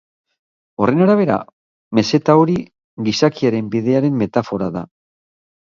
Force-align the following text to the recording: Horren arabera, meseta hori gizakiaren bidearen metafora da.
Horren 0.85 1.03
arabera, 1.05 1.35
meseta 1.99 2.37
hori 2.45 2.57
gizakiaren 3.09 3.73
bidearen 3.77 4.21
metafora 4.25 4.77
da. 4.81 4.87